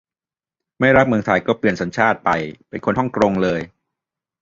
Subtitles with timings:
[0.79, 2.29] ไม่รักเมืองไทย ก็เปลี่ยนสัญชาติไป
[2.69, 3.61] เป็นคนห้องกรงเลย!